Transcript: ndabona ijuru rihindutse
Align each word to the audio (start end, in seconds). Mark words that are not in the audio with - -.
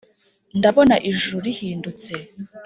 ndabona 0.57 0.95
ijuru 1.09 1.37
rihindutse 1.47 2.13